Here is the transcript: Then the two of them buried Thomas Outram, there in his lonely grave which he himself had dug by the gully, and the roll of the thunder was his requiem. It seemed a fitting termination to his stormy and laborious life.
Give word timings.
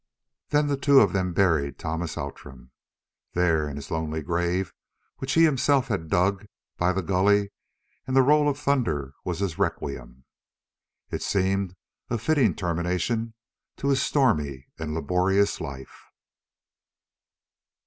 Then 0.49 0.65
the 0.65 0.77
two 0.77 0.99
of 0.99 1.13
them 1.13 1.31
buried 1.31 1.77
Thomas 1.77 2.17
Outram, 2.17 2.71
there 3.33 3.69
in 3.69 3.75
his 3.75 3.91
lonely 3.91 4.23
grave 4.23 4.73
which 5.17 5.33
he 5.33 5.43
himself 5.43 5.89
had 5.89 6.07
dug 6.09 6.47
by 6.75 6.91
the 6.91 7.03
gully, 7.03 7.51
and 8.07 8.15
the 8.15 8.23
roll 8.23 8.49
of 8.49 8.55
the 8.57 8.63
thunder 8.63 9.13
was 9.23 9.37
his 9.41 9.59
requiem. 9.59 10.25
It 11.11 11.21
seemed 11.21 11.75
a 12.09 12.17
fitting 12.17 12.55
termination 12.55 13.35
to 13.77 13.89
his 13.89 14.01
stormy 14.01 14.65
and 14.79 14.95
laborious 14.95 15.61
life. 15.61 16.05